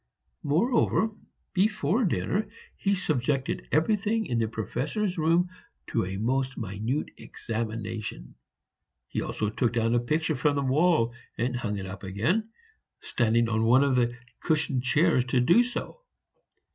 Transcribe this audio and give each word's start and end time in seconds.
Moreover, 0.41 1.11
before 1.53 2.05
dinner 2.05 2.49
he 2.75 2.95
subjected 2.95 3.67
everything 3.71 4.25
in 4.25 4.39
the 4.39 4.47
Professor's 4.47 5.15
room 5.19 5.51
to 5.91 6.03
a 6.05 6.17
most 6.17 6.57
minute 6.57 7.11
examination; 7.17 8.33
he 9.09 9.21
also 9.21 9.51
took 9.51 9.73
down 9.73 9.93
a 9.93 9.99
picture 9.99 10.35
from 10.35 10.55
the 10.55 10.63
wall 10.63 11.13
and 11.37 11.55
hung 11.55 11.77
it 11.77 11.85
up 11.85 12.01
again, 12.01 12.49
standing 13.01 13.47
on 13.47 13.63
one 13.63 13.83
of 13.83 13.95
the 13.95 14.17
cushioned 14.39 14.81
chairs 14.81 15.23
to 15.25 15.39
do 15.39 15.61
so. 15.61 16.01